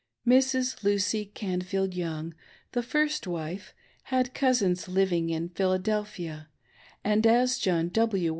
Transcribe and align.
Mrs. 0.25 0.81
Lucy 0.83 1.25
Canfield 1.25 1.93
Young, 1.93 2.33
the 2.71 2.81
first 2.81 3.27
wife, 3.27 3.75
had 4.05 4.33
cousins 4.33 4.87
living 4.87 5.29
in 5.29 5.49
Philadelphia, 5.49 6.49
and 7.03 7.27
as 7.27 7.59
John 7.59 7.89
W. 7.89 8.29